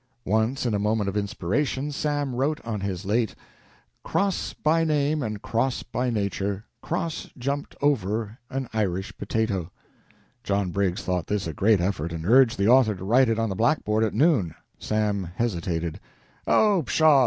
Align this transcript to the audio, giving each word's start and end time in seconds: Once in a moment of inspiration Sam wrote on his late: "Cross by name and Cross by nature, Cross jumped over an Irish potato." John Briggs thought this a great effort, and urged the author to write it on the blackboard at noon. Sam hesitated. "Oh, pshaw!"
Once 0.25 0.65
in 0.65 0.73
a 0.73 0.79
moment 0.79 1.07
of 1.07 1.15
inspiration 1.15 1.91
Sam 1.91 2.33
wrote 2.33 2.59
on 2.65 2.79
his 2.81 3.05
late: 3.05 3.35
"Cross 4.03 4.53
by 4.53 4.83
name 4.83 5.21
and 5.21 5.43
Cross 5.43 5.83
by 5.83 6.09
nature, 6.09 6.65
Cross 6.81 7.29
jumped 7.37 7.75
over 7.83 8.39
an 8.49 8.67
Irish 8.73 9.15
potato." 9.19 9.69
John 10.43 10.71
Briggs 10.71 11.03
thought 11.03 11.27
this 11.27 11.45
a 11.45 11.53
great 11.53 11.79
effort, 11.79 12.11
and 12.11 12.25
urged 12.25 12.57
the 12.57 12.67
author 12.67 12.95
to 12.95 13.03
write 13.03 13.29
it 13.29 13.37
on 13.37 13.49
the 13.49 13.55
blackboard 13.55 14.03
at 14.03 14.15
noon. 14.15 14.55
Sam 14.79 15.23
hesitated. 15.35 15.99
"Oh, 16.47 16.81
pshaw!" 16.83 17.19